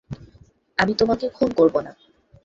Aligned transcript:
আমি 0.77 0.93
তোমাকে 0.93 1.25
খুন 1.29 1.49
করবোনা। 1.53 1.91